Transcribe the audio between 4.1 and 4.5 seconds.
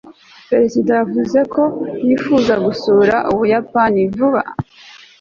vuba